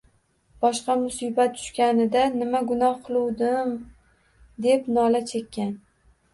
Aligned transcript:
Boshga 0.63 0.95
musibat 1.01 1.53
tushganida: 1.59 2.25
“Nima 2.39 2.63
gunoh 2.73 2.97
qiluvdim?!” 3.11 3.79
deb 4.69 4.93
nola 4.99 5.25
chekkan 5.33 5.75